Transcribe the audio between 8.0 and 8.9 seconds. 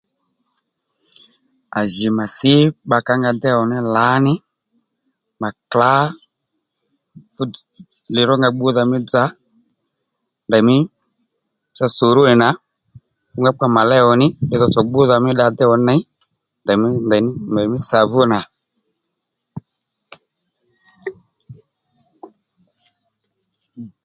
lironga gbúdha